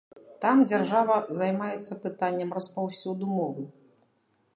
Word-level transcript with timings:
Там 0.43 0.61
дзяржава 0.69 1.17
займаецца 1.41 1.93
пытаннем 2.05 2.49
распаўсюду 2.59 3.25
мовы. 3.37 3.63